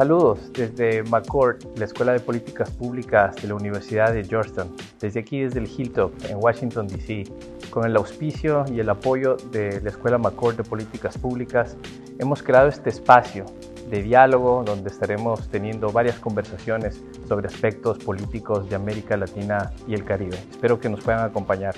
[0.00, 5.42] Saludos desde McCourt, la Escuela de Políticas Públicas de la Universidad de Georgetown, desde aquí
[5.42, 7.24] desde el Hilltop en Washington, D.C.,
[7.68, 11.76] con el auspicio y el apoyo de la Escuela McCourt de Políticas Públicas,
[12.18, 13.44] hemos creado este espacio
[13.90, 20.06] de diálogo donde estaremos teniendo varias conversaciones sobre aspectos políticos de América Latina y el
[20.06, 20.38] Caribe.
[20.50, 21.74] Espero que nos puedan acompañar.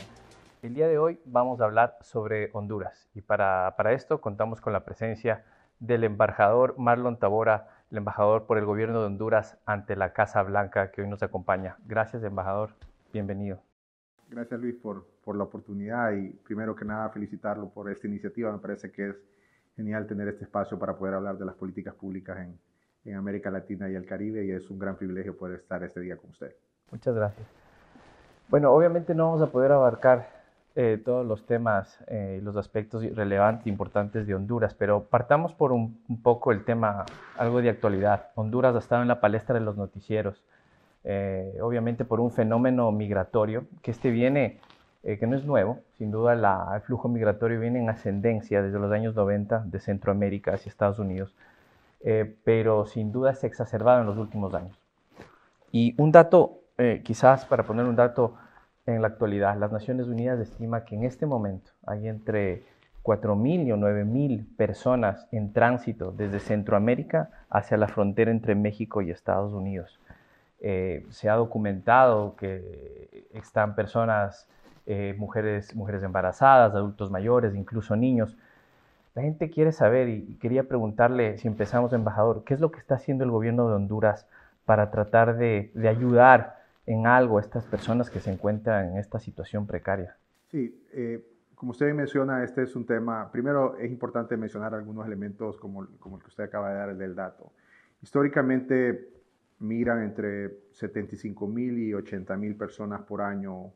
[0.63, 4.73] El día de hoy vamos a hablar sobre Honduras y para, para esto contamos con
[4.73, 5.43] la presencia
[5.81, 10.91] del embajador Marlon Tabora, el embajador por el gobierno de Honduras ante la Casa Blanca
[10.91, 11.77] que hoy nos acompaña.
[11.85, 12.71] Gracias, embajador.
[13.13, 13.61] Bienvenido.
[14.31, 18.51] Gracias, Luis, por, por la oportunidad y primero que nada felicitarlo por esta iniciativa.
[18.51, 19.17] Me parece que es
[19.77, 22.59] genial tener este espacio para poder hablar de las políticas públicas en,
[23.05, 26.17] en América Latina y el Caribe y es un gran privilegio poder estar este día
[26.17, 26.57] con usted.
[26.91, 27.47] Muchas gracias.
[28.49, 30.42] Bueno, obviamente no vamos a poder abarcar
[30.75, 35.99] eh, todos los temas eh, los aspectos relevantes importantes de Honduras, pero partamos por un,
[36.23, 37.05] poco el tema,
[37.37, 38.29] algo de actualidad.
[38.37, 40.43] Honduras ha estado en la palestra de los noticieros,
[41.05, 44.61] eh, obviamente por un fenómeno migratorio que este viene,
[45.03, 46.33] que no es nuevo, sin duda
[46.77, 51.35] el flujo migratorio viene en ascendencia desde los años 90 de Centroamérica hacia Estados Unidos,
[52.45, 54.79] pero sin duda se ha exacerbado en los últimos años.
[55.73, 56.61] Y un dato,
[57.03, 58.37] quizás para poner un dato,
[58.87, 62.65] en la actualidad, las Naciones Unidas estima que en este momento hay entre
[63.05, 69.53] 4.000 y 9.000 personas en tránsito desde Centroamérica hacia la frontera entre México y Estados
[69.53, 70.01] Unidos.
[70.61, 74.49] Eh, se ha documentado que están personas,
[74.87, 78.37] eh, mujeres, mujeres embarazadas, adultos mayores, incluso niños.
[79.15, 82.95] La gente quiere saber y quería preguntarle, si empezamos, embajador, ¿qué es lo que está
[82.97, 84.27] haciendo el gobierno de Honduras
[84.65, 89.67] para tratar de, de ayudar en algo estas personas que se encuentran en esta situación
[89.67, 90.17] precaria?
[90.49, 95.57] Sí, eh, como usted menciona, este es un tema, primero es importante mencionar algunos elementos
[95.59, 97.53] como, como el que usted acaba de dar del dato.
[98.03, 99.13] Históricamente
[99.61, 103.73] migran entre 75 mil y 80 mil personas por año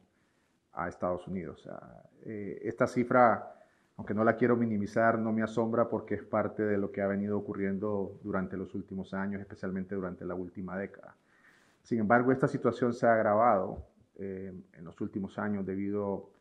[0.73, 1.69] a Estados Unidos.
[2.25, 3.55] Eh, esta cifra,
[3.97, 7.07] aunque no la quiero minimizar, no me asombra porque es parte de lo que ha
[7.07, 11.15] venido ocurriendo durante los últimos años, especialmente durante la última década.
[11.87, 13.87] Sin embargo, esta situación se ha agravado
[14.17, 16.33] eh, en los últimos años debido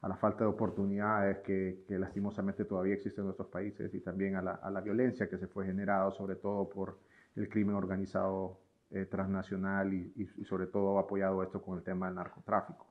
[0.00, 4.42] a la falta de oportunidades que, lastimosamente todavía existen en nuestros países y también a
[4.42, 7.00] la, violencia que se fue generada, sobre todo por
[7.34, 8.60] el crimen organizado
[8.92, 12.86] eh, transnacional y, sobre todo apoyado esto con el tema del narcotráfico.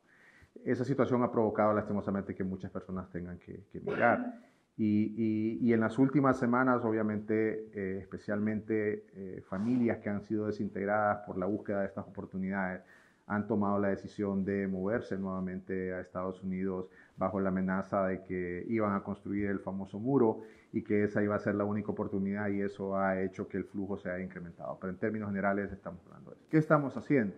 [0.66, 4.38] Esa situación ha provocado lastimosamente que muchas personas tengan que, que emigrar.
[4.84, 11.38] Y, en las últimas semanas, obviamente, eh, especialmente eh, familias que han sido desintegradas por
[11.38, 12.82] la búsqueda de estas oportunidades,
[13.28, 18.66] han tomado la decisión de moverse nuevamente a Estados Unidos bajo la amenaza de que
[18.70, 20.42] iban a construir el famoso muro
[20.74, 23.66] y que esa iba a ser la única oportunidad y eso ha hecho que el
[23.66, 24.80] flujo se haya incrementado.
[24.82, 26.48] Pero en términos generales estamos hablando de eso.
[26.50, 27.36] ¿Qué estamos haciendo?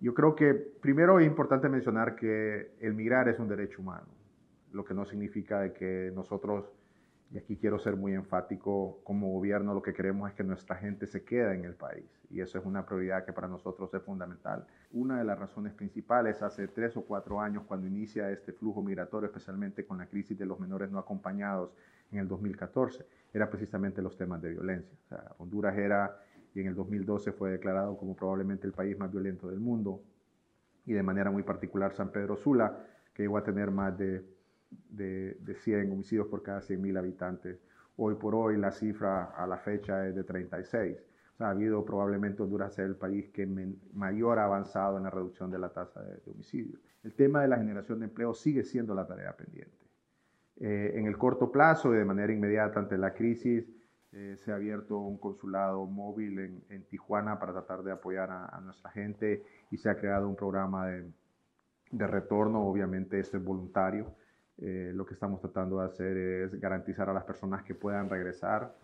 [0.00, 4.19] Yo creo que primero es importante mencionar que el migrar es un derecho humano
[4.72, 6.72] lo que no significa de que nosotros,
[7.32, 11.06] y aquí quiero ser muy enfático, como gobierno lo que queremos es que nuestra gente
[11.06, 14.64] se quede en el país y eso es una prioridad que para nosotros es fundamental.
[14.92, 19.26] Una de las razones principales hace tres o cuatro años cuando inicia este flujo migratorio,
[19.26, 21.74] especialmente con la crisis de los menores no acompañados
[22.12, 23.04] en el 2014,
[23.34, 24.96] era precisamente los temas de violencia.
[25.38, 26.20] Honduras era,
[26.54, 30.00] y en el 2012 fue declarado como probablemente el país más violento del mundo,
[30.86, 32.78] y de manera muy particular San Pedro Sula,
[33.12, 34.24] que llegó a tener más de
[34.70, 37.58] de, de 100 homicidios por cada 100.000 habitantes.
[37.96, 40.96] Hoy por hoy la cifra a la fecha es de 36.
[41.34, 43.46] O sea, ha habido probablemente Honduras ser el país que
[43.92, 46.80] mayor ha avanzado en la reducción de la tasa de, homicidios.
[47.02, 49.76] El tema de la generación de empleo sigue siendo la tarea pendiente.
[50.60, 53.64] Eh, en el corto plazo y de manera inmediata ante la crisis,
[54.12, 58.46] eh, se ha abierto un consulado móvil en, en Tijuana para tratar de apoyar a,
[58.46, 61.10] a, nuestra gente y se ha creado un programa de,
[61.90, 64.14] de retorno, obviamente esto es voluntario,
[64.60, 68.74] eh, lo que estamos tratando de hacer es garantizar a las personas que puedan regresar.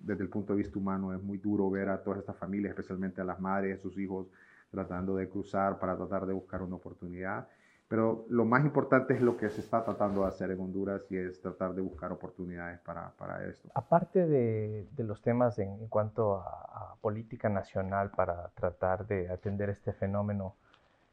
[0.00, 3.20] desde el punto de vista humano es muy duro ver a todas estas familias, especialmente
[3.20, 4.26] a las madres a sus hijos,
[4.70, 7.48] tratando de cruzar para tratar de buscar una oportunidad.
[7.88, 11.16] Pero lo más importante es lo que se está tratando de hacer en Honduras y
[11.16, 13.68] es tratar de buscar oportunidades para, para esto.
[13.74, 19.30] Aparte de, de los temas en, en cuanto a, a, política nacional para tratar de
[19.30, 20.56] atender este fenómeno,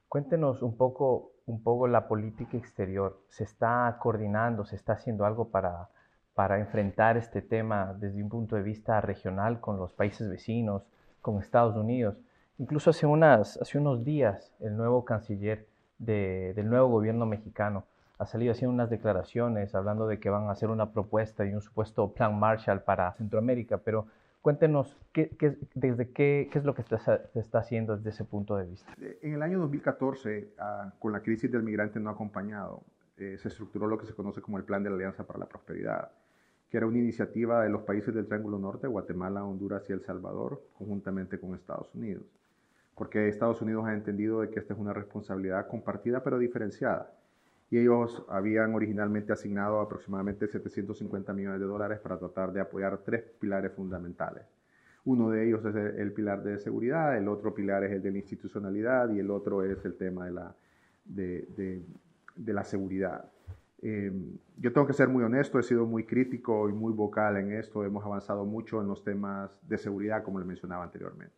[0.10, 3.20] Cuéntenos un poco, un poco la política exterior.
[3.28, 5.90] ¿Se está coordinando, se está haciendo algo para,
[6.36, 10.84] para enfrentar este tema desde un punto de vista regional con los países vecinos,
[11.22, 12.16] con Estados Unidos?
[12.60, 15.66] Incluso hace, unas, hace unos días el nuevo canciller
[15.98, 17.84] de, del nuevo gobierno mexicano
[18.20, 21.62] ha salido haciendo unas declaraciones hablando de que van a hacer una propuesta y un
[21.62, 24.08] supuesto plan Marshall para Centroamérica, pero
[24.42, 25.36] Cuéntenos qué,
[25.76, 26.96] desde qué, es lo que se
[27.40, 28.94] está haciendo desde ese punto de vista.
[29.22, 32.84] En el año 2014, ah, con la crisis del migrante no acompañado,
[33.18, 35.46] eh, se estructuró lo que se conoce como el Plan de la Alianza para la
[35.46, 36.12] Prosperidad,
[36.70, 40.64] que era una iniciativa de los países del Triángulo Norte, Guatemala, Honduras y El Salvador,
[40.78, 42.24] conjuntamente con Estados Unidos.
[42.96, 47.12] Porque Estados Unidos ha entendido de que esta es una responsabilidad compartida pero diferenciada.
[47.72, 53.24] Y ellos habían originalmente asignado aproximadamente 750 millones de dólares para tratar de apoyar tres
[53.40, 54.44] pilares fundamentales.
[55.06, 58.18] Uno de ellos es el, pilar de seguridad, el otro pilar es el de la
[58.18, 60.56] institucionalidad y el otro es el tema de la,
[61.06, 61.84] de,
[62.36, 63.26] de la seguridad.
[63.82, 64.12] Eh,
[64.58, 67.86] yo tengo que ser muy honesto, he sido muy crítico y muy vocal en esto,
[67.86, 71.36] hemos avanzado mucho en los temas de seguridad, como le mencionaba anteriormente.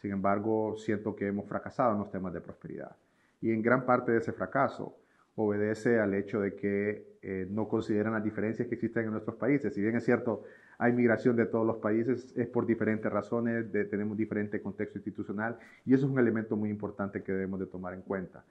[0.00, 2.96] Sin embargo, siento que hemos fracasado en los temas de prosperidad.
[3.40, 4.96] Y en gran parte de ese fracaso
[5.34, 9.74] obedece al hecho de que eh, no consideran las diferencias que existen en nuestros países.
[9.74, 10.44] Si bien es cierto,
[10.78, 15.56] hay migración de todos los países, es por diferentes razones, tenemos diferente contexto institucional
[15.86, 18.44] y eso es un elemento muy importante que debemos de tomar en cuenta.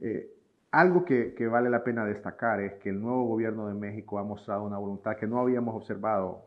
[0.00, 0.30] Eh,
[0.70, 4.64] algo que, vale la pena destacar es que el nuevo gobierno de México ha mostrado
[4.64, 6.46] una voluntad que no habíamos observado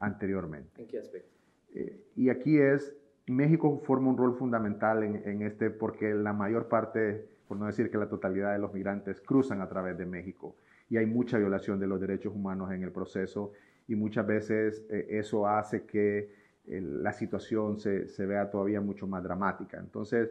[0.00, 0.80] anteriormente.
[0.80, 1.28] ¿En qué aspecto?
[1.74, 2.96] Eh, y aquí es,
[3.26, 7.98] México forma un rol fundamental en, este porque la mayor parte, por no decir que
[7.98, 10.56] la totalidad de los migrantes cruzan a través de México
[10.90, 13.52] y hay mucha violación de los derechos humanos en el proceso
[13.86, 16.30] y muchas veces eh, eso hace que
[16.66, 19.78] eh, la situación se, se, vea todavía mucho más dramática.
[19.78, 20.30] Entonces,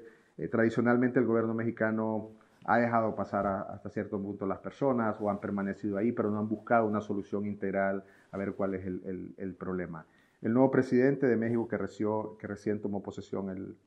[0.51, 2.29] tradicionalmente el gobierno mexicano
[2.67, 6.49] ha dejado pasar hasta cierto punto las personas o han permanecido ahí, pero no han
[6.49, 10.05] buscado una solución integral a ver cuál es el, problema.
[10.41, 13.77] El nuevo presidente de México que, reció, que recién tomó posesión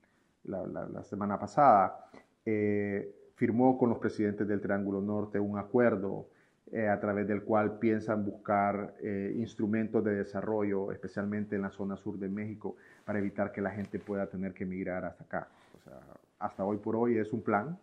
[0.45, 2.07] la, semana pasada,
[2.47, 6.27] eh, firmó con los presidentes del Triángulo Norte un acuerdo
[6.73, 11.97] eh, a través del cual piensan buscar eh, instrumentos de desarrollo, especialmente en la zona
[11.97, 12.77] sur de México,
[13.07, 15.49] para evitar que la gente pueda tener que emigrar hasta acá.
[15.79, 16.01] O sea,
[16.39, 17.79] hasta hoy por hoy es un plan,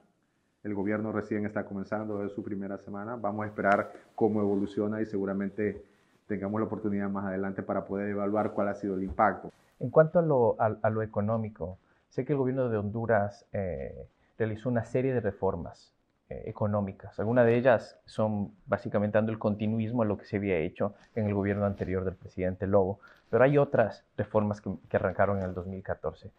[0.64, 3.16] el gobierno recién está comenzando, es su primera semana.
[3.16, 5.82] Vamos a esperar cómo evoluciona y seguramente
[6.28, 9.52] tengamos la oportunidad más adelante para poder evaluar cuál ha sido el impacto.
[9.80, 14.08] En cuanto a lo, económico, sé que el gobierno de Honduras eh,
[14.38, 15.94] realizó una serie de reformas
[16.30, 17.20] eh, económicas.
[17.20, 21.28] Algunas de ellas son básicamente dando el continuismo a lo que se había hecho en
[21.28, 23.00] el gobierno anterior del presidente Lobo,
[23.30, 26.32] pero hay otras reformas que, arrancaron en el 2014.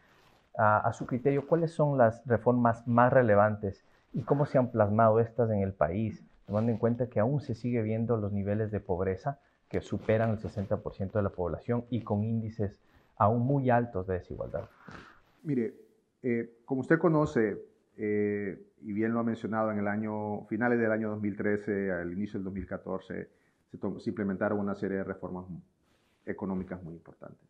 [0.56, 5.50] a su criterio, ¿cuáles son las reformas más relevantes y cómo se han plasmado estas
[5.50, 9.38] en el país, tomando en cuenta que aún se sigue viendo los niveles de pobreza
[9.68, 12.80] que superan el 60% de la población y con índices
[13.16, 14.64] aún muy altos de desigualdad.
[15.42, 15.74] Mire,
[16.22, 17.58] eh, como usted conoce,
[17.98, 22.38] eh, y bien lo ha mencionado, en el año, finales del año 2013, al inicio
[22.38, 23.28] del 2014,
[23.70, 25.46] se, se implementaron una serie de reformas
[26.24, 27.48] económicas muy importantes.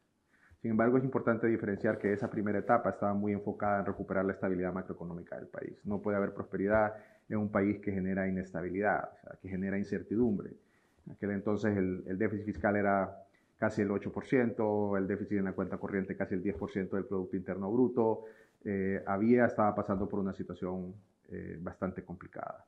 [0.60, 4.32] Sin embargo, es importante diferenciar que esa primera etapa estaba muy enfocada en recuperar la
[4.32, 5.78] estabilidad macroeconómica del país.
[5.84, 6.94] No puede haber prosperidad
[7.28, 10.50] en un país que genera inestabilidad, o sea, que genera incertidumbre.
[11.06, 13.16] En aquel entonces el, déficit fiscal era
[13.56, 17.70] casi el 8%, el déficit en la cuenta corriente casi el 10% del Producto Interno
[17.70, 18.24] Bruto.
[18.64, 20.94] Eh, había, estaba pasando por una situación
[21.30, 22.66] eh, bastante complicada.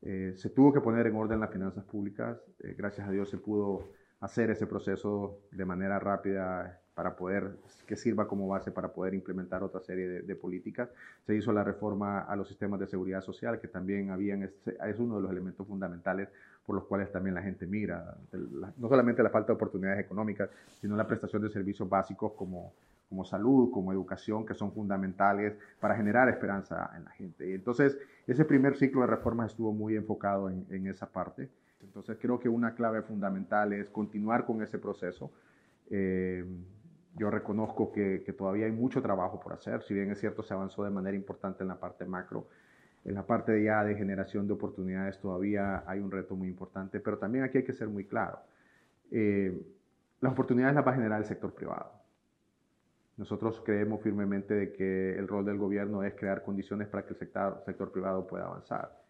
[0.00, 2.38] Eh, se tuvo que poner en orden las finanzas públicas.
[2.76, 3.88] gracias a Dios se pudo
[4.20, 7.56] hacer ese proceso de manera rápida para poder,
[7.86, 10.90] que sirva como base para poder implementar otra serie de, políticas.
[11.26, 15.16] Se hizo la reforma a los sistemas de seguridad social, que también habían, es uno
[15.16, 16.28] de los elementos fundamentales
[16.66, 18.14] por los cuales también la gente mira.
[18.76, 20.50] No solamente la falta de oportunidades económicas,
[20.80, 22.72] sino la prestación de servicios básicos como,
[23.12, 27.46] como salud, como educación, que son fundamentales para generar esperanza en la gente.
[27.46, 31.50] Y entonces, ese primer ciclo de reformas estuvo muy enfocado en, esa parte.
[31.82, 35.30] Entonces, creo que una clave fundamental es continuar con ese proceso.
[35.90, 36.42] Eh,
[37.16, 40.82] yo reconozco que, todavía hay mucho trabajo por hacer, si bien es cierto se avanzó
[40.82, 42.48] de manera importante en la parte macro,
[43.04, 47.18] en la parte ya de generación de oportunidades todavía hay un reto muy importante, pero
[47.18, 48.38] también aquí hay que ser muy claro.
[49.10, 49.52] Eh,
[50.20, 52.01] las oportunidades las va a generar el sector privado.
[53.16, 57.18] Nosotros creemos firmemente de que el rol del gobierno es crear condiciones para que el
[57.18, 59.02] sector, sector privado pueda avanzar.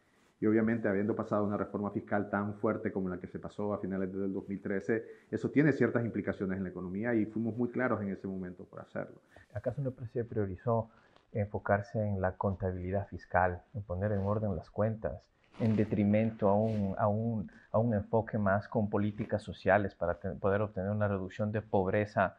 [0.42, 3.78] Y obviamente, habiendo pasado una reforma fiscal tan fuerte como la que se pasó a
[3.78, 8.08] finales del 2013, eso tiene ciertas implicaciones en la economía y fuimos muy claros en
[8.08, 9.20] ese momento por hacerlo.
[9.54, 10.90] ¿Acaso no se priorizó
[11.30, 15.22] enfocarse en la contabilidad fiscal, en poner en orden las cuentas,
[15.60, 20.62] en detrimento a un, a un, a un enfoque más con políticas sociales para poder
[20.62, 22.36] obtener una reducción de pobreza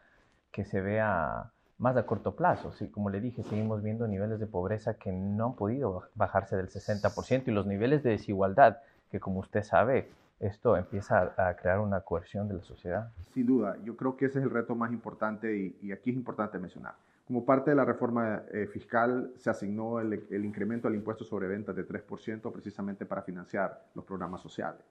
[0.51, 2.71] que se vea más a corto plazo.
[2.73, 6.69] Sí, como le dije, seguimos viendo niveles de pobreza que no han podido bajarse del
[6.69, 8.77] 60% y los niveles de desigualdad
[9.11, 13.11] que como usted sabe esto empieza a, crear una coerción de la sociedad.
[13.33, 16.59] Sin duda, yo creo que ese es el reto más importante y, aquí es importante
[16.59, 16.95] mencionar.
[17.25, 21.47] Como parte de la reforma eh, fiscal se asignó el, el, incremento al impuesto sobre
[21.47, 24.81] ventas de 3% precisamente para financiar los programas sociales.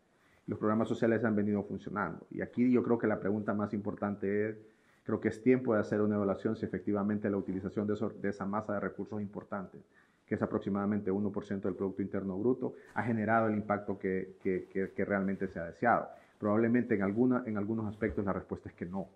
[0.47, 4.49] Los programas sociales han venido funcionando y aquí yo creo que la pregunta más importante
[4.49, 4.57] es,
[5.04, 8.47] creo que es tiempo de hacer una evaluación si efectivamente la utilización de, de esa
[8.47, 9.82] masa de recursos importantes
[10.32, 15.47] que es aproximadamente 1% del Producto Interno Bruto, ha generado el impacto que, que, realmente
[15.47, 16.09] se ha deseado.
[16.38, 19.09] Probablemente en, alguna, en algunos aspectos la respuesta es que no.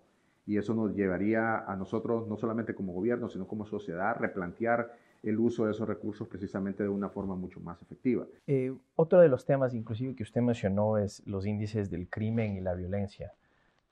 [0.45, 5.39] Y eso nos llevaría a nosotros, no solamente como gobierno, sino como sociedad, replantear el
[5.39, 8.27] uso de esos recursos precisamente de una forma mucho más efectiva.
[8.45, 12.61] Eh, otro de los temas, inclusive, que usted mencionó es los índices del crimen y
[12.61, 13.33] la violencia.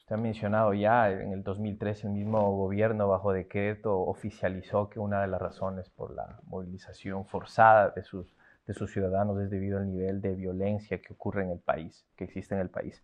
[0.05, 5.19] Usted ha mencionado ya en el 2013 el mismo gobierno bajo decreto oficializó que una
[5.21, 8.31] de las razones por la movilización forzada de sus,
[8.67, 12.25] de sus ciudadanos es debido al nivel de violencia que ocurre en el país, que
[12.25, 13.03] existe en el país.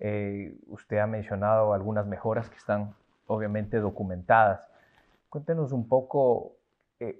[0.00, 2.96] Eh, usted ha mencionado algunas mejoras que están
[3.28, 4.68] obviamente documentadas.
[5.28, 6.56] Cuéntenos un poco
[6.98, 7.16] eh,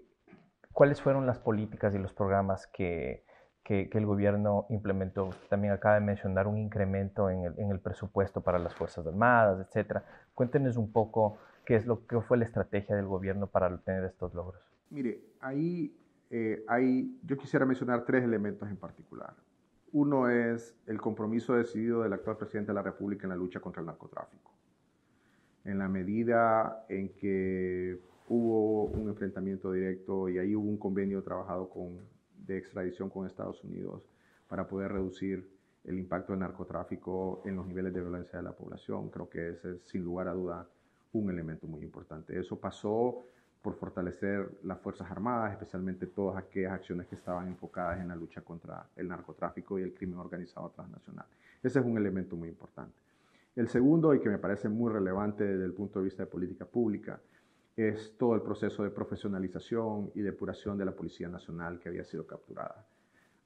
[0.73, 3.25] cuáles fueron las políticas y los programas que,
[3.65, 5.31] que, el gobierno implementó.
[5.49, 10.05] También acaba de mencionar un incremento en el, presupuesto para las Fuerzas Armadas, etcétera.
[10.35, 14.35] Cuéntenos un poco qué es lo que fue la estrategia del gobierno para obtener estos
[14.35, 14.63] logros.
[14.91, 15.97] Mire, ahí
[16.31, 19.35] eh, hay, yo quisiera mencionar tres elementos en particular.
[19.93, 23.81] Uno es el compromiso decidido del actual presidente de la República en la lucha contra
[23.81, 24.53] el narcotráfico.
[25.65, 31.71] En la medida en que hubo un enfrentamiento directo y ahí hubo un convenio trabajado
[31.71, 31.99] con
[32.47, 34.09] de extradición con Estados Unidos
[34.49, 35.49] para poder reducir
[35.85, 39.11] el impacto del narcotráfico en los niveles de violencia de la población.
[39.11, 40.67] Creo que ese es sin lugar a duda
[41.13, 42.39] un elemento muy importante.
[42.39, 43.25] Eso pasó
[43.63, 48.43] por fortalecer las Fuerzas Armadas, especialmente todas aquellas acciones que estaban enfocadas en la lucha
[48.43, 51.27] contra el narcotráfico y el crimen organizado transnacional.
[51.63, 52.95] Ese es un elemento muy importante.
[53.57, 56.67] El segundo, y que me parece muy relevante desde el punto de vista de política
[56.67, 57.21] pública,
[57.77, 62.27] es todo el proceso de profesionalización y depuración de la Policía Nacional que había sido
[62.27, 62.87] capturada.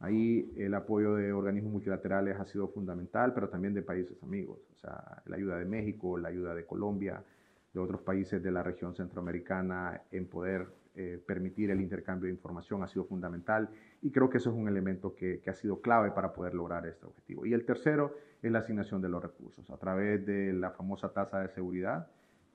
[0.00, 4.78] Ahí el apoyo de organismos multilaterales ha sido fundamental, pero también de países amigos, o
[4.78, 7.22] sea, la ayuda de México, la ayuda de Colombia,
[7.72, 12.82] de otros países de la región centroamericana en poder eh, permitir el intercambio de información
[12.82, 13.68] ha sido fundamental
[14.02, 16.86] y creo que eso es un elemento que, que ha sido clave para poder lograr
[16.86, 17.44] este objetivo.
[17.44, 21.40] Y el tercero es la asignación de los recursos a través de la famosa tasa
[21.40, 22.08] de seguridad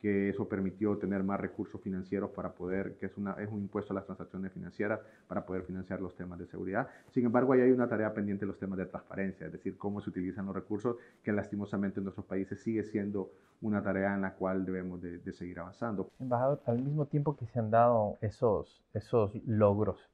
[0.03, 3.93] que eso permitió tener más recursos financieros para poder, que es, una, es un impuesto
[3.93, 6.89] a las transacciones financieras, para poder financiar los temas de seguridad.
[7.12, 10.01] Sin embargo, ahí hay una tarea pendiente en los temas de transparencia, es decir, cómo
[10.01, 13.31] se utilizan los recursos, que lastimosamente en nuestros países sigue siendo
[13.62, 16.10] una tarea en la cual debemos de, seguir avanzando.
[16.19, 20.10] Embajador, al mismo tiempo que se han dado esos, esos logros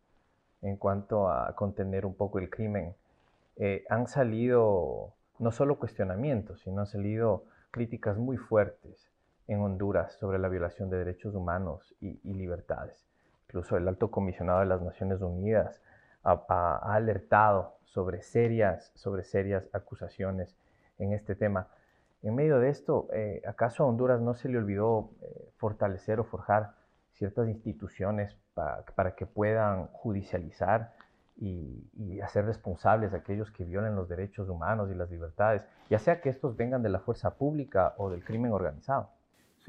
[0.62, 2.94] en cuanto a contener un poco el crimen,
[3.56, 9.09] eh, han salido no solo cuestionamientos, sino han salido críticas muy fuertes
[9.50, 13.04] en Honduras sobre la violación de derechos humanos y, libertades.
[13.48, 15.82] Incluso el alto comisionado de las Naciones Unidas
[16.24, 20.56] ha, alertado sobre serias, sobre serias acusaciones
[21.00, 21.68] en este tema.
[22.22, 26.26] En medio de esto, eh, ¿acaso a Honduras no se le olvidó eh, fortalecer o
[26.26, 26.74] forjar
[27.14, 30.94] ciertas instituciones para que puedan judicializar
[31.38, 35.98] y, y, hacer responsables a aquellos que violen los derechos humanos y las libertades, ya
[35.98, 39.10] sea que estos vengan de la fuerza pública o del crimen organizado?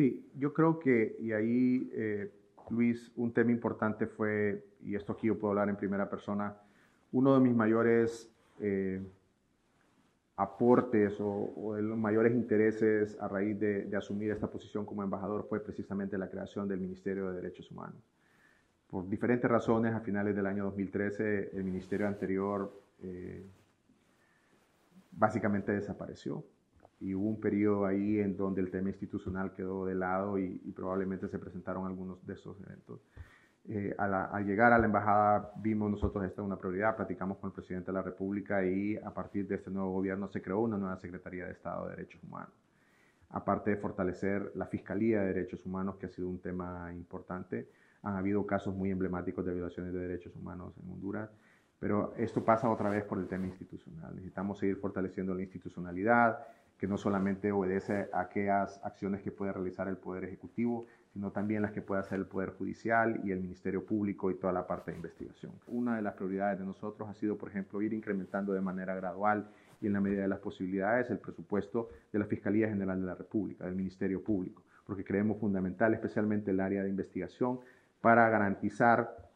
[0.00, 2.32] Sí, yo creo que, y ahí, eh,
[2.70, 6.56] Luis, un tema importante fue, y esto aquí yo puedo hablar en primera persona,
[7.12, 9.02] uno de mis mayores eh,
[10.36, 15.62] aportes o, de los mayores intereses a raíz de, asumir esta posición como embajador fue
[15.62, 18.00] precisamente la creación del Ministerio de Derechos Humanos.
[18.88, 23.44] Por diferentes razones, a finales del año 2013, el ministerio anterior eh,
[25.12, 26.42] básicamente desapareció
[27.00, 31.28] y hubo un periodo ahí en donde el tema institucional quedó de lado y, probablemente
[31.28, 33.00] se presentaron algunos de esos eventos.
[33.68, 37.86] Eh, al llegar a la embajada vimos nosotros esta una prioridad, platicamos con el presidente
[37.86, 41.46] de la República y a partir de este nuevo gobierno se creó una nueva Secretaría
[41.46, 42.52] de Estado de Derechos Humanos.
[43.30, 47.68] Aparte de fortalecer la Fiscalía de Derechos Humanos, que ha sido un tema importante,
[48.02, 51.30] han habido casos muy emblemáticos de violaciones de derechos humanos en Honduras,
[51.78, 54.14] pero esto pasa otra vez por el tema institucional.
[54.14, 56.38] Necesitamos seguir fortaleciendo la institucionalidad,
[56.80, 61.60] que no solamente obedece a aquellas acciones que puede realizar el Poder Ejecutivo, sino también
[61.60, 64.90] las que puede hacer el Poder Judicial y el Ministerio Público y toda la parte
[64.90, 65.52] de investigación.
[65.66, 69.50] Una de las prioridades de nosotros ha sido, por ejemplo, ir incrementando de manera gradual
[69.82, 73.14] y en la medida de las posibilidades el presupuesto de la Fiscalía General de la
[73.14, 77.60] República, del Ministerio Público, porque creemos fundamental especialmente el área de investigación
[78.00, 79.28] para garantizar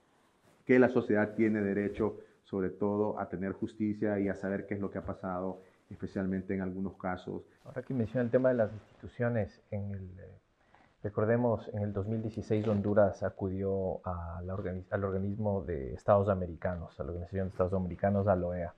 [0.64, 4.80] que la sociedad tiene derecho sobre todo a tener justicia y a saber qué es
[4.80, 5.60] lo que ha pasado
[5.90, 7.42] especialmente en algunos casos.
[7.64, 10.38] Ahora que menciona el tema de las instituciones, en el, eh,
[11.02, 14.50] recordemos, en el 2016 Honduras acudió al
[15.04, 18.74] organismo de Estados Americanos, a la Organización de Estados Americanos, a la OEA,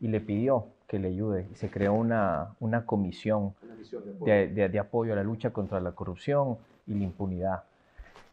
[0.00, 1.48] y le pidió que le ayude.
[1.52, 3.54] Y se creó una, una comisión
[4.24, 7.64] de, de, apoyo a la lucha contra la corrupción y la impunidad.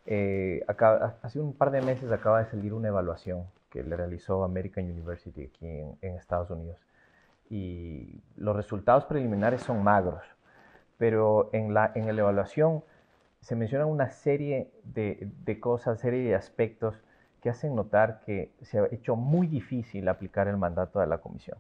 [0.06, 4.84] Eh, hace un par de meses acaba de salir una evaluación que le realizó American
[4.84, 6.78] University aquí en, en Estados Unidos
[7.50, 10.24] y los resultados preliminares son magros,
[10.98, 12.84] pero en la, en la evaluación
[13.42, 17.02] se mencionan una serie de, de cosas, serie de aspectos
[17.42, 21.58] que hacen notar que se ha hecho muy difícil aplicar el mandato de la comisión.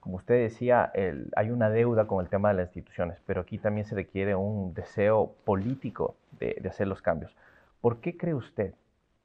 [0.00, 0.92] Como usted decía,
[1.34, 4.72] hay una deuda con el tema de las instituciones, pero aquí también se requiere un
[4.72, 7.36] deseo político de, de hacer los cambios.
[7.80, 8.72] ¿Por qué cree usted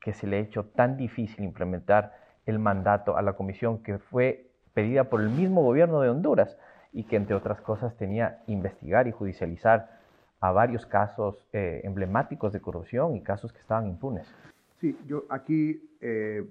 [0.02, 2.14] que se le ha hecho tan difícil implementar
[2.46, 6.58] el mandato a la comisión que fue pedida por el mismo gobierno de Honduras
[6.94, 10.00] y que entre otras cosas tenía investigar y judicializar
[10.40, 14.28] a varios casos eh, emblemáticos de corrupción y casos que estaban impunes.
[14.80, 16.44] Sí, yo aquí, eh,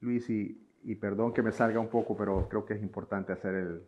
[0.00, 3.54] Luis, y, y, perdón que me salga un poco, pero creo que es importante hacer
[3.54, 3.82] el,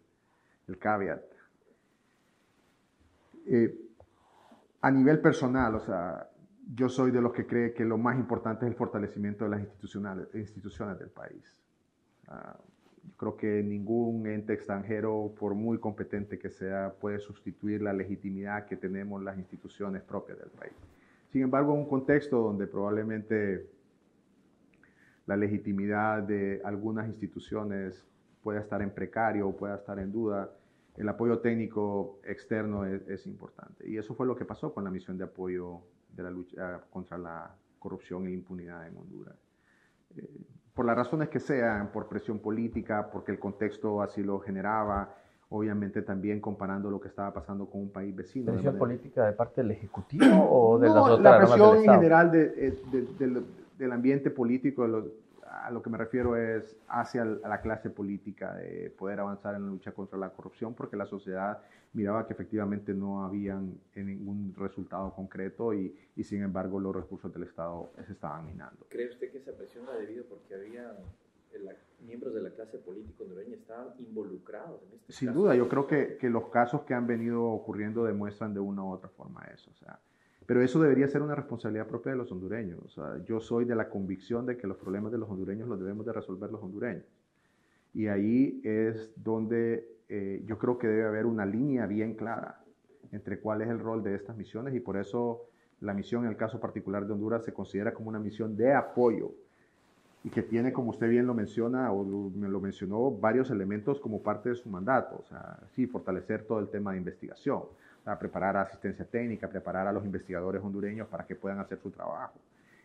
[0.69, 1.23] el caveat.
[3.47, 3.79] Eh,
[4.81, 6.29] a nivel personal, o sea,
[6.75, 9.61] yo soy de los que cree que lo más importante es el fortalecimiento de las
[9.61, 11.57] instituciones del país.
[12.29, 12.74] Uh,
[13.17, 18.77] creo que ningún ente extranjero, por muy competente que sea, puede sustituir la legitimidad que
[18.77, 20.73] tenemos las instituciones propias del país.
[21.31, 23.67] Sin embargo, en un contexto donde probablemente
[25.27, 28.07] la legitimidad de algunas instituciones
[28.43, 30.51] pueda estar en precario o pueda estar en duda,
[30.97, 33.89] el apoyo técnico externo es, importante.
[33.89, 35.81] Y eso fue lo que pasó con la misión de apoyo
[36.11, 39.37] de la lucha contra la corrupción e impunidad en Honduras.
[40.17, 40.29] Eh,
[40.75, 45.15] por las razones que sean, por presión política, porque el contexto así lo generaba,
[45.49, 48.53] obviamente también comparando lo que estaba pasando con un país vecino.
[48.53, 52.77] ¿Presión política de parte del Ejecutivo o de las otras la presión en general eh,
[53.79, 55.05] del ambiente político, de los,
[55.63, 59.69] a lo que me refiero es hacia la clase política de poder avanzar en la
[59.69, 61.63] lucha contra la corrupción, porque la sociedad
[61.93, 67.45] miraba que efectivamente no habían ningún resultado concreto y, y sin embargo los recursos del
[67.45, 68.87] Estado se estaban minando.
[68.89, 70.93] ¿Cree usted que esa presión ha debido porque había
[72.01, 76.17] miembros de la clase política hondureña estaban involucrados en este Sin duda, yo creo que,
[76.19, 79.71] que los casos que han venido ocurriendo demuestran de una u otra forma eso.
[79.71, 79.99] O sea,
[80.47, 83.01] pero eso debería ser una responsabilidad propia de los hondureños.
[83.25, 86.13] yo soy de la convicción de que los problemas de los hondureños los debemos de
[86.13, 87.05] resolver los hondureños.
[87.95, 92.61] Y ahí es donde eh, yo creo que debe haber una línea bien clara
[93.13, 95.47] entre cuál es el rol de estas misiones y por eso
[95.81, 99.33] la misión en el caso particular de Honduras se considera como una misión de apoyo
[100.25, 104.23] y que tiene, como usted bien lo menciona o me lo mencionó, varios elementos como
[104.23, 105.17] parte de su mandato.
[105.23, 107.65] O sea, sí, fortalecer todo el tema de investigación
[108.05, 112.39] a preparar asistencia técnica, preparar a los investigadores hondureños para que puedan hacer su trabajo,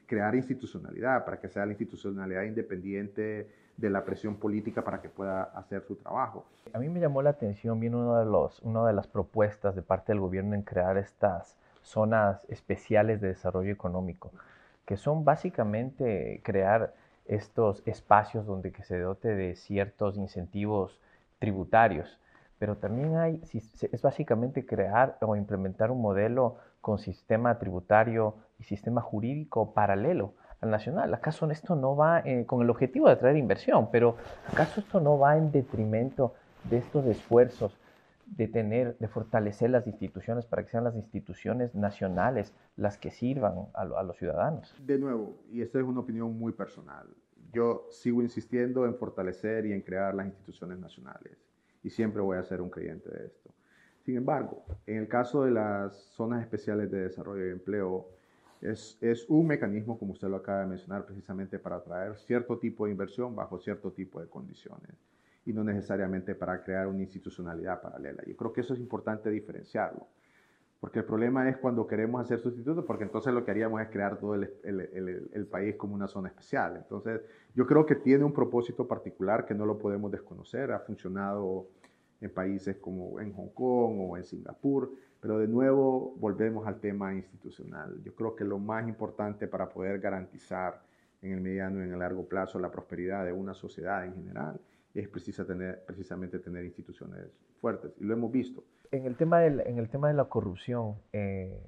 [0.06, 5.44] crear institucionalidad para que sea la institucionalidad independiente de la presión política para que pueda
[5.44, 6.46] hacer su trabajo.
[6.74, 9.82] A mí me llamó la atención bien uno de los, una de las propuestas de
[9.82, 14.32] parte del gobierno en crear estas zonas especiales de desarrollo económico,
[14.86, 16.94] que son básicamente crear
[17.26, 21.00] estos espacios donde que se dote de ciertos incentivos
[21.38, 22.20] tributarios
[22.60, 29.02] pero también hay, es básicamente crear o implementar un modelo con sistema tributario y sistema
[29.02, 31.14] jurídico paralelo al nacional.
[31.14, 34.18] ¿Acaso esto no va eh, con el objetivo de atraer inversión, pero
[34.52, 36.34] acaso esto no va en detrimento
[36.70, 37.78] de estos esfuerzos
[38.26, 43.54] de tener, de fortalecer las instituciones para que sean las instituciones nacionales las que sirvan
[43.74, 44.76] a, a los ciudadanos?
[44.86, 47.08] De nuevo, y esta es una opinión muy personal,
[47.52, 51.49] yo sigo insistiendo en fortalecer y en crear las instituciones nacionales
[51.84, 53.54] y siempre voy a ser un creyente de esto.
[54.04, 58.08] Sin embargo, en el caso de las zonas especiales de desarrollo y empleo,
[58.62, 62.86] es, es, un mecanismo, como usted lo acaba de mencionar, precisamente para atraer cierto tipo
[62.86, 64.98] de inversión bajo cierto tipo de condiciones
[65.46, 68.24] y no necesariamente para crear una institucionalidad paralela.
[68.26, 70.08] Yo creo que eso es importante diferenciarlo,
[70.80, 74.18] porque el problema es cuando queremos hacer sustitutos, porque entonces lo que haríamos es crear
[74.18, 76.78] todo el, el, el, el país como una zona especial.
[76.78, 77.22] Entonces,
[77.54, 80.72] yo creo que tiene un propósito particular que no lo podemos desconocer.
[80.72, 81.68] Ha funcionado
[82.22, 87.14] en países como en Hong Kong o en Singapur, pero de nuevo volvemos al tema
[87.14, 88.02] institucional.
[88.04, 90.82] Yo creo que lo más importante para poder garantizar
[91.22, 94.60] en el mediano y en el largo plazo la prosperidad de una sociedad en general
[94.94, 97.26] es precisa tener, precisamente tener instituciones
[97.60, 97.92] fuertes.
[98.00, 98.64] Y lo hemos visto.
[98.92, 101.62] En el tema, del, en el tema de la corrupción, eh,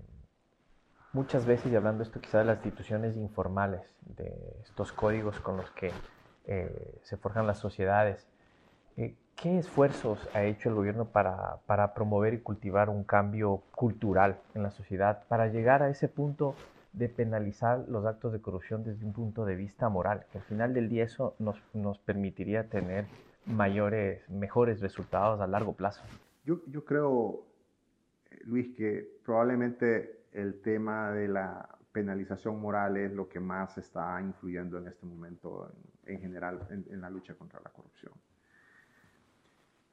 [1.14, 5.70] muchas veces, y hablando esto quizás de las instituciones informales, de estos códigos con los
[5.72, 5.92] que
[6.48, 8.28] eh, se forjan las sociedades,
[8.98, 14.38] Eh, ¿Qué esfuerzos ha hecho el gobierno para, para, promover y cultivar un cambio cultural
[14.54, 16.56] en la sociedad, para llegar a ese punto
[16.94, 20.26] de penalizar los actos de corrupción desde un punto de vista moral?
[20.32, 23.06] Que al final del día eso nos, nos permitiría tener
[23.46, 26.04] mayores, mejores resultados a largo plazo.
[26.44, 27.46] Yo, creo,
[28.46, 34.78] Luis, que probablemente el tema de la penalización moral es lo que más está influyendo
[34.78, 35.72] en este momento
[36.06, 38.14] en, general en, la lucha contra la corrupción.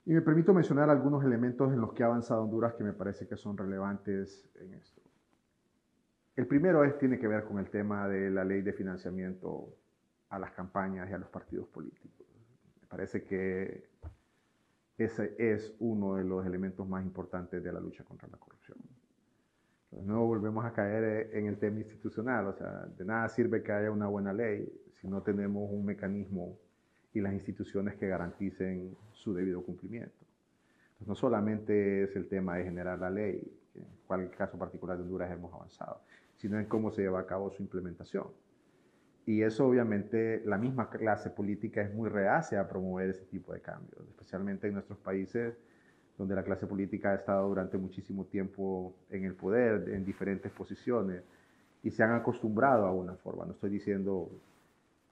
[0.07, 3.29] Y me permito mencionar algunos elementos en los que ha avanzado Honduras que me parece
[3.29, 5.03] que son relevantes en esto.
[6.35, 9.77] El primero es, tiene que ver con el tema de la ley de financiamiento
[10.31, 12.27] a las campañas y a los partidos políticos.
[12.81, 13.88] Me parece que
[14.99, 18.79] ese es uno de los elementos más importantes de la lucha contra la corrupción.
[19.91, 23.73] Nuevo volvemos a caer eh, en el tema institucional, o sea, de nada sirve que
[23.73, 26.59] haya una buena ley si no tenemos un mecanismo
[27.15, 30.27] y las instituciones que garanticen su debido cumplimiento.
[31.07, 33.41] no solamente es el tema de generar la ley,
[33.77, 36.01] en cual caso particular de Honduras hemos avanzado,
[36.37, 38.27] sino en cómo se lleva a cabo su implementación.
[39.29, 43.61] Y eso obviamente la misma clase política es muy reacia a promover ese tipo de
[43.61, 45.55] cambios, especialmente en nuestros países
[46.17, 51.25] donde la clase política ha estado durante muchísimo tiempo en el poder, en diferentes posiciones,
[51.83, 53.45] y se han acostumbrado a una forma.
[53.45, 54.31] No estoy diciendo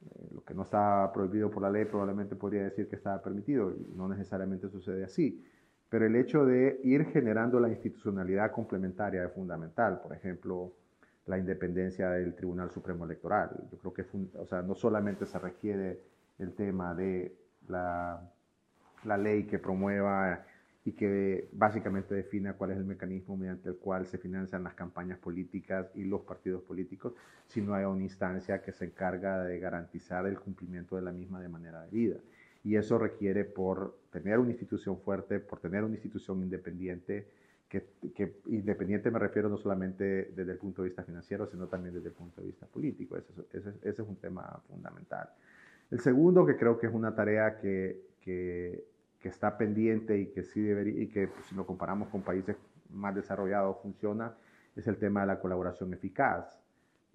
[0.01, 3.71] eh, lo que no está prohibido por la ley, probablemente podría decir que está permitido,
[3.71, 5.45] y no necesariamente sucede así.
[5.91, 10.01] Pero el hecho de ir generando la institucionalidad complementaria es fundamental.
[10.01, 10.73] Por ejemplo,
[11.27, 13.51] la independencia del Tribunal Supremo Electoral.
[13.71, 14.05] Yo creo que
[14.39, 16.01] o sea, no solamente se requiere
[16.39, 17.35] el tema de
[17.69, 18.21] la,
[19.05, 20.45] la ley que promueva
[20.85, 25.19] y que básicamente defina cuál es el mecanismo mediante el cual se financian las campañas
[25.19, 27.13] políticas y los partidos políticos,
[27.49, 31.41] si no hay una instancia que se encarga de garantizar el cumplimiento de la misma
[31.41, 32.19] de manera debida.
[32.63, 37.27] Y eso requiere por tener una institución fuerte, por tener una institución independiente,
[37.69, 41.95] que, que, independiente me refiero no solamente desde el punto de vista financiero, sino también
[41.95, 43.17] desde el punto de vista político.
[43.17, 45.29] Ese, ese, ese es un tema fundamental.
[45.91, 48.85] El segundo, que creo que es una tarea que, que
[49.27, 52.57] que está pendiente y que sí debería, y que pues, si lo comparamos con países
[52.91, 54.37] más desarrollados funciona,
[54.75, 56.61] es el tema de la colaboración eficaz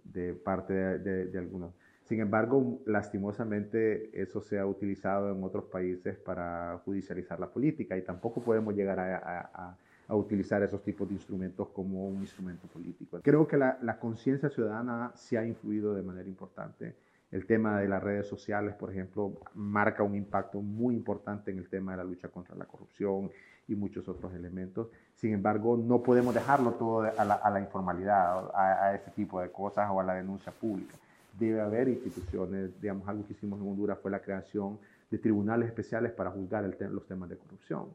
[0.04, 1.74] de parte de, algunos.
[2.04, 8.02] Sin embargo, lastimosamente eso se ha utilizado en otros países para judicializar la política y
[8.02, 9.78] tampoco podemos llegar a, a,
[10.16, 13.20] utilizar esos tipos de instrumentos como un instrumento político.
[13.22, 16.96] Creo que la, la conciencia ciudadana sí ha influido de manera importante
[17.32, 21.70] el tema de las redes sociales, por ejemplo, marca un impacto muy importante en el
[21.70, 23.32] tema de la lucha contra la corrupción
[23.70, 24.90] y muchos otros elementos.
[25.16, 30.02] Sin embargo, no podemos dejarlo todo a la, informalidad, a, ese tipo de cosas o
[30.02, 30.96] a la denuncia pública.
[31.40, 34.78] Debe haber instituciones, digamos, algo que hicimos en Honduras fue la creación
[35.10, 37.86] de tribunales especiales para juzgar los temas de corrupción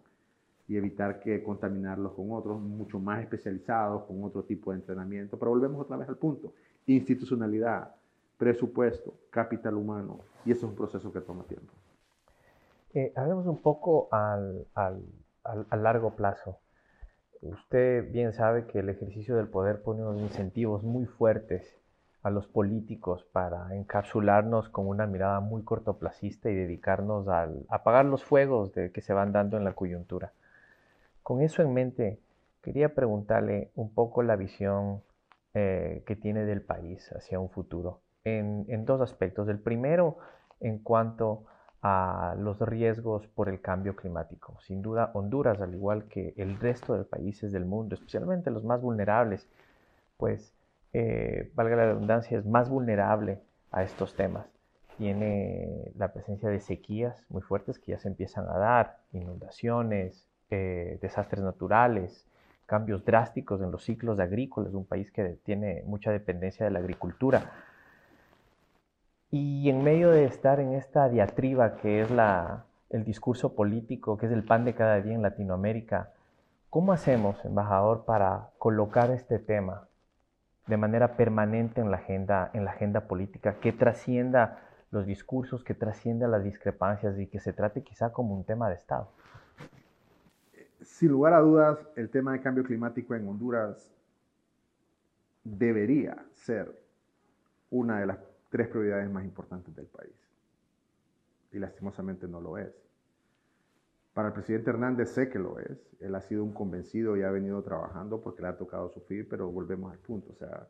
[0.69, 5.39] y evitar que contaminarlos con otros mucho más especializados, con otro tipo de entrenamiento.
[5.39, 6.53] Pero volvemos otra vez al punto,
[6.87, 7.95] institucionalidad
[8.37, 11.73] presupuesto, capital humano, y eso es un proceso que toma tiempo.
[12.95, 15.03] Eh, hablemos un poco al, al,
[15.45, 16.59] al, largo plazo.
[17.43, 21.79] Usted bien sabe que el ejercicio del poder pone unos incentivos muy fuertes
[22.23, 28.25] a los políticos para encapsularnos con una mirada muy cortoplacista y dedicarnos a apagar los
[28.25, 30.33] fuegos de, que se van dando en la coyuntura.
[31.27, 32.21] Con eso en mente,
[32.63, 35.03] quería preguntarle un poco la visión
[35.55, 39.49] eh, que tiene del país hacia un futuro en, dos aspectos.
[39.49, 40.19] El primero,
[40.61, 41.43] en cuanto
[41.83, 44.61] a los riesgos por el cambio climático.
[44.61, 48.81] Sin duda, Honduras, al igual que el resto de países del mundo, especialmente los más
[48.81, 49.49] vulnerables,
[50.19, 50.55] pues,
[50.93, 53.41] eh, valga la redundancia, es más vulnerable
[53.73, 54.47] a estos temas.
[54.97, 60.99] Tiene la presencia de sequías muy fuertes que ya se empiezan a dar, inundaciones, eh,
[61.03, 62.27] desastres naturales,
[62.67, 67.53] cambios drásticos en los ciclos agrícolas, un país que tiene mucha dependencia de la agricultura.
[69.31, 72.11] Y en medio de estar en esta diatriba que es
[72.91, 76.13] el discurso político, que es el pan de cada día en Latinoamérica,
[76.71, 79.89] ¿cómo hacemos, embajador, para colocar este tema
[80.67, 85.75] de manera permanente en la agenda, en la agenda política, que trascienda los discursos, que
[85.75, 89.11] trascienda las discrepancias y que se trate quizá como un tema de Estado?
[90.87, 93.93] Sin lugar a dudas, el tema de cambio climático en Honduras
[95.43, 96.81] debería ser
[97.71, 98.19] una de las
[98.51, 100.15] tres prioridades más importantes del país.
[101.53, 102.73] Y lastimosamente no lo es.
[104.15, 105.77] Para el presidente Hernández sé que lo es.
[105.99, 109.51] Él ha sido un convencido y ha venido trabajando porque le ha tocado sufrir, pero
[109.51, 110.33] volvemos al punto.
[110.33, 110.69] O sea,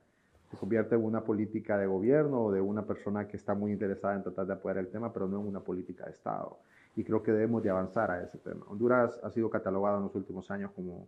[0.51, 4.15] se convierte en una política de gobierno o de una persona que está muy interesada
[4.15, 6.59] en tratar de apoyar el tema, pero no en una política de Estado.
[6.97, 8.65] Y creo que debemos de avanzar a ese tema.
[8.69, 11.07] Honduras ha sido catalogado en los últimos años como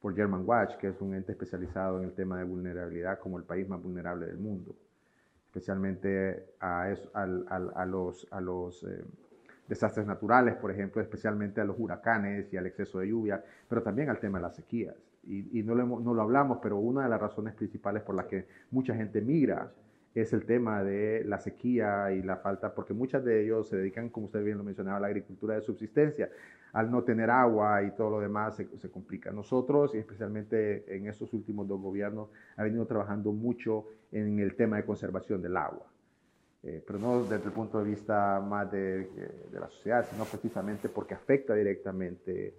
[0.00, 3.44] por German Watch, que es un ente especializado en el tema de vulnerabilidad como el
[3.44, 4.76] país más vulnerable del mundo,
[5.46, 9.02] especialmente a, a, los, a los eh,
[9.66, 14.10] desastres naturales, por ejemplo, especialmente a los huracanes y al exceso de lluvia, pero también
[14.10, 14.94] al tema de las sequías.
[15.26, 18.46] Y, no, lo, no, lo, hablamos, pero una de las razones principales por las que
[18.70, 19.72] mucha gente migra
[20.14, 24.10] es el tema de la sequía y la falta, porque muchos de ellos se dedican,
[24.10, 26.30] como usted bien lo mencionaba, a la agricultura de subsistencia.
[26.72, 29.30] Al no tener agua y todo lo demás se, se complica.
[29.30, 34.76] Nosotros, y especialmente en estos últimos dos gobiernos, ha venido trabajando mucho en el tema
[34.76, 35.86] de conservación del agua.
[36.66, 39.06] Eh, pero no desde el punto de vista más de,
[39.52, 42.54] de, la sociedad, sino precisamente porque afecta directamente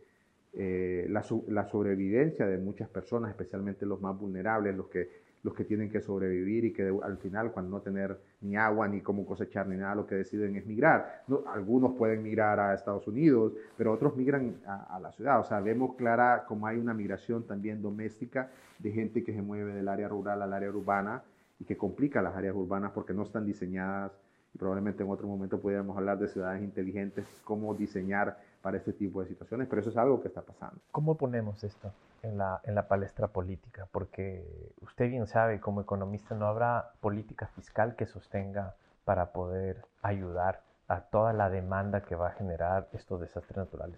[0.54, 5.64] eh, la, la, sobrevivencia de muchas personas, especialmente los más vulnerables, los que, los que
[5.64, 9.68] tienen que sobrevivir y que al final, cuando no tener ni agua, ni cómo cosechar,
[9.68, 11.22] ni nada, lo que deciden es migrar.
[11.28, 15.40] No, algunos pueden migrar a Estados Unidos, pero otros migran a, a la ciudad.
[15.40, 19.76] O sea, vemos clara como hay una migración también doméstica de gente que se mueve
[19.76, 21.22] del área rural al área urbana
[21.60, 24.20] y que complica las áreas urbanas porque no están diseñadas.
[24.52, 29.22] Y probablemente en otro momento pudiéramos hablar de ciudades inteligentes, cómo diseñar para este tipo
[29.22, 30.82] de situaciones, pero eso es algo que está pasando.
[30.92, 31.92] ¿Cómo ponemos esto
[32.26, 33.88] en la, en la palestra política?
[33.92, 34.46] Porque
[34.82, 41.02] usted bien sabe, como economista, no habrá política fiscal que sostenga para poder ayudar a
[41.02, 43.98] toda la demanda que va a generar estos desastres naturales.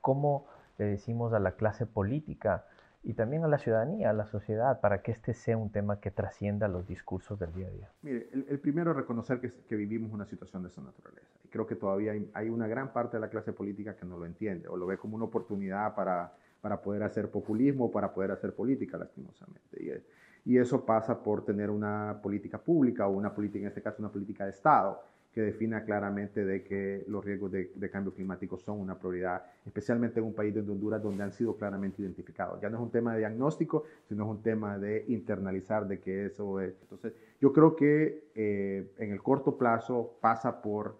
[0.00, 0.46] ¿Cómo
[0.78, 2.64] le decimos a la clase política
[3.04, 6.10] y también a la ciudadanía, a la sociedad, para que este sea un tema que
[6.10, 7.88] trascienda los discursos del día a día?
[8.02, 11.26] Mire, el, primero es reconocer que, que, vivimos una situación de esa naturaleza.
[11.44, 14.24] Y creo que todavía hay, una gran parte de la clase política que no lo
[14.24, 18.54] entiende o lo ve como una oportunidad para, para poder hacer populismo, para poder hacer
[18.54, 20.02] política, lastimosamente.
[20.44, 23.96] Y, y eso pasa por tener una política pública o una política, en este caso,
[23.98, 28.78] una política de Estado que defina claramente de que los riesgos de, cambio climático son
[28.80, 32.60] una prioridad, especialmente en un país de Honduras donde han sido claramente identificados.
[32.60, 36.26] Ya no es un tema de diagnóstico, sino es un tema de internalizar de que
[36.26, 36.74] eso es.
[36.82, 40.96] Entonces, yo creo que eh, en el corto plazo pasa por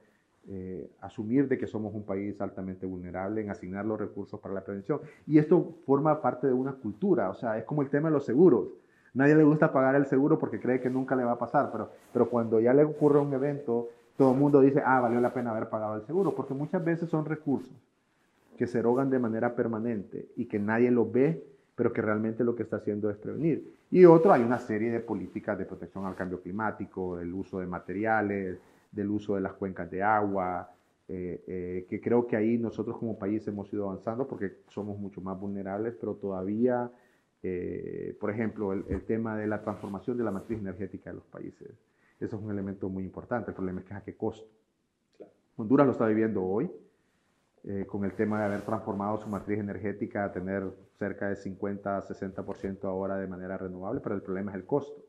[0.49, 4.65] eh, asumir de que somos un país altamente vulnerable, en asignar los recursos para la
[4.65, 5.01] prevención.
[5.27, 8.25] Y esto forma parte de una cultura, o sea, es como el tema de los
[8.25, 8.69] seguros.
[9.15, 11.91] Nadie le gusta pagar el seguro porque cree que nunca le va a pasar, pero,
[12.13, 15.51] pero cuando ya le ocurre un evento todo el mundo dice, ah, valió la pena
[15.51, 17.75] haber pagado el seguro, porque muchas veces son recursos
[18.57, 22.55] que se erogan de manera permanente y que nadie los ve, pero que realmente lo
[22.55, 23.75] que está haciendo es prevenir.
[23.91, 27.67] Y otro, hay una serie de políticas de protección al cambio climático, del uso de
[27.67, 28.59] materiales,
[28.93, 30.71] del uso de las cuencas de agua,
[31.09, 35.21] eh, eh, que creo que ahí nosotros como país hemos ido avanzando porque somos mucho
[35.21, 36.91] más vulnerables, pero todavía,
[37.43, 41.71] eh, por ejemplo, el tema de la transformación de la matriz energética de los países
[42.21, 43.51] eso es un elemento muy importante.
[43.51, 44.47] El problema es que a qué costo.
[45.57, 46.71] Honduras lo está viviendo hoy,
[47.89, 52.85] con el tema de haber transformado su matriz energética a tener cerca de 50, 60%
[52.85, 55.05] ahora de manera renovable, pero el problema es el costo.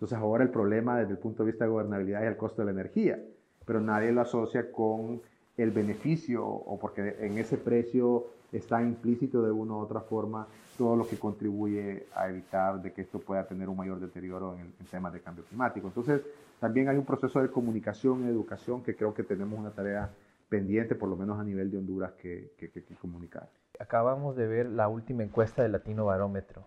[0.00, 2.66] Entonces ahora el problema desde el punto de vista de gobernabilidad es el costo de
[2.66, 3.20] la energía,
[3.66, 5.20] pero nadie lo asocia con
[5.58, 10.46] el beneficio o porque en ese precio está implícito de una u otra forma
[10.78, 14.60] todo lo que contribuye a evitar de que esto pueda tener un mayor deterioro en,
[14.60, 15.88] el, temas de cambio climático.
[15.88, 16.22] Entonces,
[16.58, 20.10] también hay un proceso de comunicación y educación que creo que tenemos una tarea
[20.48, 23.50] pendiente, por lo menos a nivel de Honduras, que, que, que, comunicar.
[23.78, 26.64] Acabamos de ver la última encuesta del Latino Barómetro,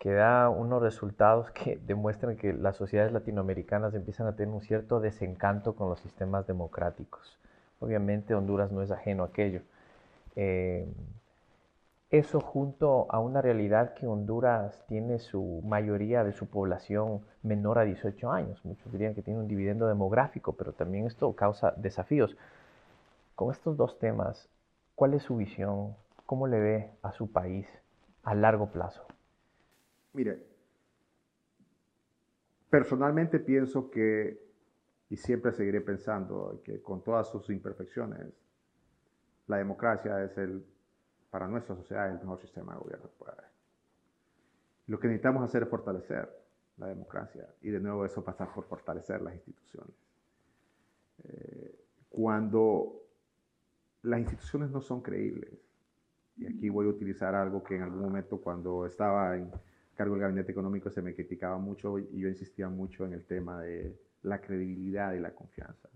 [0.00, 4.98] que da unos resultados que demuestran que las sociedades latinoamericanas empiezan a tener un cierto
[4.98, 7.38] desencanto con los sistemas democráticos.
[7.80, 9.60] Obviamente Honduras no es ajeno a aquello.
[10.36, 10.88] Eh,
[12.10, 17.84] eso junto a una realidad que Honduras tiene su mayoría de su población menor a
[17.84, 18.64] 18 años.
[18.64, 22.36] Muchos dirían que tiene un dividendo demográfico, pero también esto causa desafíos.
[23.34, 24.48] Con estos dos temas,
[24.94, 25.94] ¿cuál es su visión?
[26.24, 27.66] ¿Cómo le ve a su país
[28.22, 29.09] a largo plazo?
[30.12, 30.46] Mire,
[32.68, 34.40] personalmente pienso que,
[35.08, 38.32] y siempre seguiré pensando, que con todas sus imperfecciones,
[39.46, 40.64] la democracia es el
[41.30, 43.44] para nuestra sociedad el mejor sistema de gobierno que puede haber.
[44.88, 46.28] Lo que necesitamos hacer es fortalecer
[46.76, 49.94] la democracia y de nuevo eso pasa por fortalecer las instituciones.
[51.22, 53.00] Eh, cuando
[54.02, 55.52] las instituciones no son creíbles,
[56.36, 59.52] y aquí voy a utilizar algo que en algún momento cuando estaba en
[60.00, 63.60] cargo del gabinete económico se me criticaba mucho y yo insistía mucho en el tema
[63.60, 65.90] de la credibilidad y la confianza.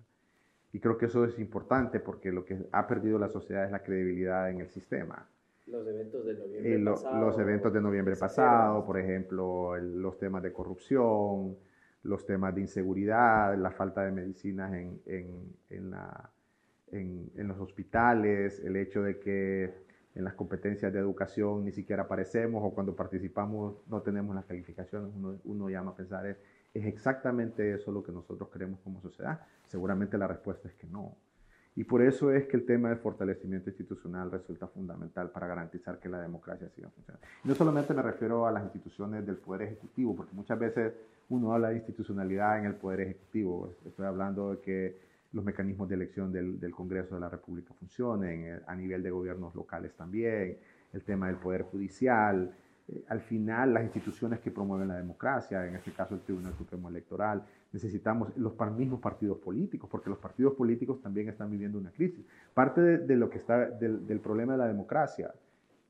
[0.75, 3.83] Y creo que eso es importante porque lo que ha perdido la sociedad es la
[3.83, 5.27] credibilidad en el sistema.
[5.69, 7.21] Los eventos de noviembre pasado.
[7.25, 11.57] Los eventos de noviembre pasado, por ejemplo, los temas de corrupción,
[12.03, 16.31] los temas de inseguridad, la falta de medicinas en, en, en, la,
[16.93, 19.73] en, los hospitales, el hecho de que
[20.15, 25.11] en las competencias de educación ni siquiera aparecemos o cuando participamos no tenemos las calificaciones,
[25.15, 26.37] uno, uno llama a pensar, ¿es,
[26.73, 29.41] ¿es exactamente eso lo que nosotros queremos como sociedad?
[29.67, 31.17] Seguramente la respuesta es que no.
[31.77, 36.09] Y por eso es que el tema del fortalecimiento institucional resulta fundamental para garantizar que
[36.09, 37.27] la democracia siga funcionando.
[37.43, 40.93] No solamente me refiero a las instituciones del Poder Ejecutivo, porque muchas veces
[41.29, 43.75] uno habla de institucionalidad en el Poder Ejecutivo.
[43.85, 44.97] Estoy hablando de que
[45.35, 49.11] los mecanismos de elección del, del Congreso de la República funcionen, eh, a nivel de
[49.11, 50.57] gobiernos locales también,
[50.93, 52.55] el tema del Poder Judicial,
[52.87, 56.89] eh, al final las instituciones que promueven la democracia, en este caso el Tribunal Supremo
[56.89, 62.25] Electoral, necesitamos los mismos partidos políticos, porque los partidos políticos también están viviendo una crisis.
[62.55, 65.33] Parte de, lo que está del, del, problema de la democracia,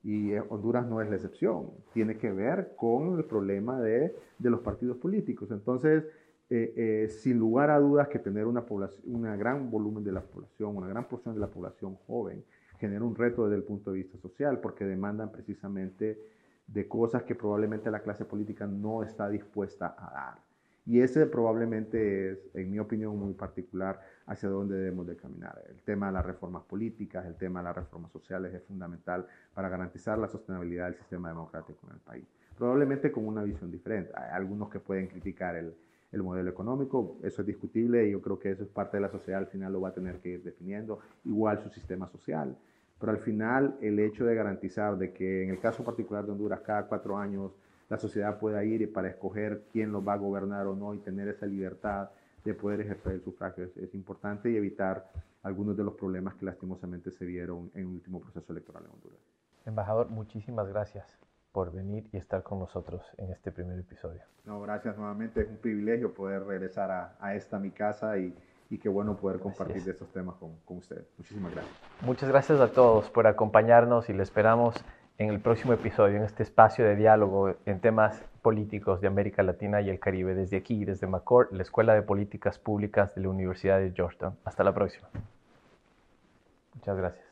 [0.03, 4.49] y eh, Honduras no es la excepción, tiene que ver con el problema de, de
[4.49, 5.51] los partidos políticos.
[5.51, 6.03] Entonces,
[6.49, 10.87] eh, sin lugar a dudas que tener una, población, gran volumen de la población, una
[10.87, 12.43] gran porción de la población joven,
[12.79, 16.19] genera un reto desde el punto de vista social, porque demandan precisamente
[16.67, 20.45] de cosas que probablemente la clase política no está dispuesta a dar.
[20.87, 25.63] Y ese probablemente es, en mi opinión muy particular, hacia dónde debemos de caminar.
[25.67, 29.67] El tema de las reformas políticas, el tema de las reformas sociales es fundamental para
[29.67, 32.25] garantizar la sostenibilidad del sistema democrático en el país.
[32.55, 34.11] Probablemente con una visión diferente.
[34.15, 35.75] Hay algunos que pueden criticar el,
[36.15, 39.09] el modelo económico, eso es discutible y yo creo que eso es parte de la
[39.09, 42.57] sociedad, al final lo va a tener que ir definiendo, igual su sistema social
[42.99, 46.61] pero al final el hecho de garantizar de que en el caso particular de Honduras
[46.61, 47.51] cada cuatro años
[47.89, 51.27] la sociedad pueda ir para escoger quién lo va a gobernar o no y tener
[51.27, 52.09] esa libertad
[52.43, 55.11] de poder ejercer el sufragio es, importante y evitar
[55.43, 59.19] algunos de los problemas que lastimosamente se vieron en el último proceso electoral en Honduras.
[59.65, 61.19] Embajador, muchísimas gracias
[61.55, 64.19] por venir y estar con nosotros en este primer episodio.
[64.43, 65.39] No, gracias nuevamente.
[65.39, 68.35] Es un privilegio poder regresar a, a esta mi casa y,
[68.69, 71.05] y qué bueno poder compartir de estos temas con, con ustedes.
[71.17, 71.73] Muchísimas gracias.
[72.01, 74.75] Muchas gracias a todos por acompañarnos y le esperamos
[75.17, 79.79] en el próximo episodio, en este espacio de diálogo en temas políticos de América Latina
[79.79, 83.79] y el Caribe, desde aquí, desde McCord, la Escuela de Políticas Públicas de la Universidad
[83.79, 84.35] de Georgetown.
[84.43, 85.07] Hasta la próxima.
[86.73, 87.24] Muchas gracias.